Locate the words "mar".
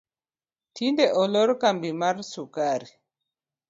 2.01-2.15